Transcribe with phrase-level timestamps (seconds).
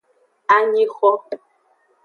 [0.55, 1.09] Anyixo.